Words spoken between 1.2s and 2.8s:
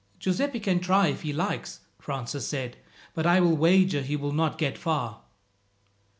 he likes," Francis said,